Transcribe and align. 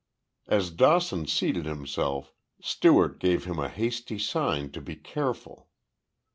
As 0.47 0.71
Dawson 0.71 1.27
seated 1.27 1.67
himself, 1.67 2.33
Stewart 2.59 3.19
gave 3.19 3.45
him 3.45 3.59
a 3.59 3.69
hasty 3.69 4.17
sign 4.17 4.71
to 4.71 4.81
be 4.81 4.95
careful. 4.95 5.69